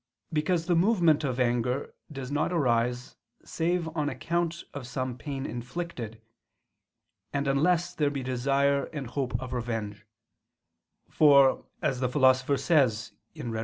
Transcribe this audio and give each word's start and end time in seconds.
Because 0.33 0.65
the 0.65 0.73
movement 0.75 1.23
of 1.23 1.39
anger 1.39 1.93
does 2.11 2.31
not 2.31 2.51
arise 2.51 3.17
save 3.45 3.87
on 3.95 4.09
account 4.09 4.63
of 4.73 4.87
some 4.87 5.15
pain 5.15 5.45
inflicted, 5.45 6.19
and 7.31 7.47
unless 7.47 7.93
there 7.93 8.09
be 8.09 8.23
desire 8.23 8.85
and 8.85 9.05
hope 9.05 9.39
of 9.39 9.53
revenge: 9.53 10.07
for, 11.07 11.65
as 11.83 11.99
the 11.99 12.09
Philosopher 12.09 12.57
says 12.57 13.11
(Rhet. 13.35 13.59